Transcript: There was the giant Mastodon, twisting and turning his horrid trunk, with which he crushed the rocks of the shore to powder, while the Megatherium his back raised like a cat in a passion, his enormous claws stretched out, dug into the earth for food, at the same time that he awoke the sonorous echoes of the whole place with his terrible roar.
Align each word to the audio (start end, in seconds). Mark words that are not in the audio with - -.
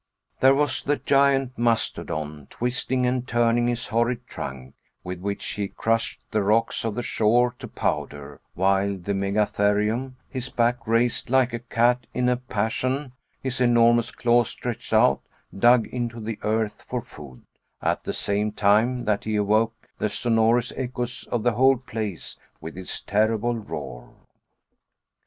There 0.39 0.55
was 0.55 0.81
the 0.81 0.95
giant 0.97 1.59
Mastodon, 1.59 2.47
twisting 2.49 3.05
and 3.05 3.27
turning 3.27 3.67
his 3.67 3.89
horrid 3.89 4.25
trunk, 4.25 4.73
with 5.03 5.19
which 5.19 5.45
he 5.49 5.67
crushed 5.67 6.21
the 6.31 6.41
rocks 6.41 6.83
of 6.83 6.95
the 6.95 7.03
shore 7.03 7.53
to 7.59 7.67
powder, 7.67 8.41
while 8.55 8.97
the 8.97 9.13
Megatherium 9.13 10.15
his 10.27 10.49
back 10.49 10.87
raised 10.87 11.29
like 11.29 11.53
a 11.53 11.59
cat 11.59 12.07
in 12.15 12.29
a 12.29 12.37
passion, 12.37 13.11
his 13.43 13.61
enormous 13.61 14.09
claws 14.09 14.47
stretched 14.49 14.91
out, 14.91 15.21
dug 15.55 15.85
into 15.89 16.19
the 16.19 16.39
earth 16.41 16.81
for 16.87 17.03
food, 17.03 17.43
at 17.79 18.03
the 18.03 18.11
same 18.11 18.51
time 18.51 19.05
that 19.05 19.25
he 19.25 19.35
awoke 19.35 19.87
the 19.99 20.09
sonorous 20.09 20.71
echoes 20.75 21.27
of 21.31 21.43
the 21.43 21.51
whole 21.51 21.77
place 21.77 22.37
with 22.59 22.75
his 22.75 23.01
terrible 23.01 23.55
roar. 23.55 24.15